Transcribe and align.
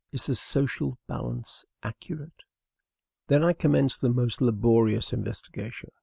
is 0.11 0.25
the 0.25 0.33
social 0.33 0.97
balance 1.07 1.63
accurate?" 1.83 2.41
Then 3.27 3.43
I 3.43 3.53
commenced 3.53 4.03
a 4.03 4.09
most 4.09 4.41
laborious 4.41 5.13
investigation. 5.13 5.91